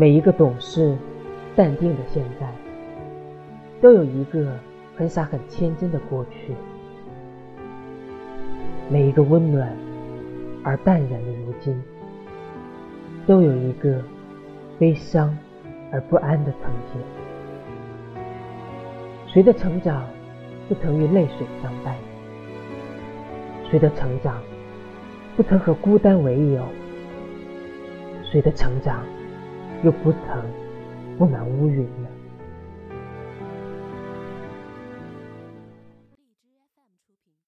[0.00, 0.96] 每一个懂事、
[1.56, 2.46] 淡定的现在，
[3.80, 4.46] 都有一个
[4.96, 6.52] 很傻很天真的过去；
[8.88, 9.76] 每一个温暖
[10.62, 11.82] 而淡然的如今，
[13.26, 14.00] 都有一个
[14.78, 15.36] 悲伤
[15.90, 17.02] 而不安的曾经。
[19.26, 20.04] 谁的成长
[20.68, 21.96] 不曾与泪水相伴？
[23.68, 24.40] 谁的成长
[25.36, 26.62] 不曾和孤单为友？
[28.30, 29.02] 谁的成长
[29.84, 30.42] 又不曾
[31.16, 32.17] 布满乌云呢？